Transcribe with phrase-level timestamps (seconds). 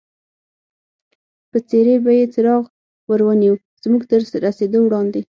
[1.49, 2.63] پر څېرې به یې څراغ
[3.09, 3.53] ور ونیو،
[3.83, 5.21] زموږ تر رسېدو وړاندې.